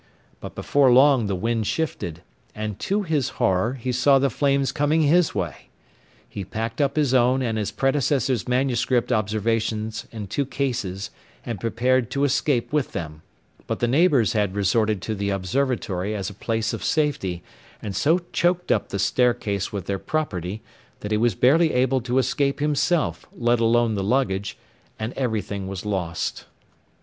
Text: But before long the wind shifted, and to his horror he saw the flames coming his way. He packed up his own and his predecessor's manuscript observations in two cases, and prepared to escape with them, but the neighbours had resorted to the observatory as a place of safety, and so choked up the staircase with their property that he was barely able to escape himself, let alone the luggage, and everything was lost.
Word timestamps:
But 0.39 0.55
before 0.55 0.91
long 0.91 1.27
the 1.27 1.35
wind 1.35 1.67
shifted, 1.67 2.23
and 2.55 2.79
to 2.79 3.03
his 3.03 3.29
horror 3.37 3.75
he 3.75 3.91
saw 3.91 4.17
the 4.17 4.31
flames 4.31 4.71
coming 4.71 5.03
his 5.03 5.35
way. 5.35 5.69
He 6.27 6.43
packed 6.43 6.81
up 6.81 6.95
his 6.95 7.13
own 7.13 7.43
and 7.43 7.55
his 7.55 7.69
predecessor's 7.69 8.47
manuscript 8.47 9.11
observations 9.11 10.07
in 10.11 10.25
two 10.25 10.47
cases, 10.47 11.11
and 11.45 11.59
prepared 11.59 12.09
to 12.09 12.23
escape 12.23 12.73
with 12.73 12.93
them, 12.93 13.21
but 13.67 13.77
the 13.77 13.87
neighbours 13.87 14.33
had 14.33 14.55
resorted 14.55 15.03
to 15.03 15.13
the 15.13 15.29
observatory 15.29 16.15
as 16.15 16.31
a 16.31 16.33
place 16.33 16.73
of 16.73 16.83
safety, 16.83 17.43
and 17.79 17.95
so 17.95 18.21
choked 18.33 18.71
up 18.71 18.89
the 18.89 18.97
staircase 18.97 19.71
with 19.71 19.85
their 19.85 19.99
property 19.99 20.63
that 21.01 21.11
he 21.11 21.17
was 21.17 21.35
barely 21.35 21.73
able 21.73 22.01
to 22.01 22.17
escape 22.17 22.59
himself, 22.59 23.27
let 23.37 23.59
alone 23.59 23.93
the 23.93 24.03
luggage, 24.03 24.57
and 24.97 25.13
everything 25.13 25.67
was 25.67 25.85
lost. 25.85 26.45